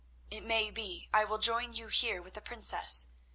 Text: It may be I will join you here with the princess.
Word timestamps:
It 0.31 0.41
may 0.41 0.71
be 0.71 1.09
I 1.13 1.25
will 1.25 1.37
join 1.37 1.73
you 1.73 1.85
here 1.85 2.23
with 2.23 2.33
the 2.33 2.41
princess. 2.41 3.05